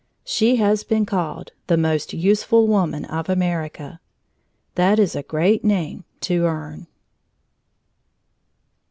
[0.23, 3.99] She has been called the most useful woman of America.
[4.73, 6.87] That is a great name to earn.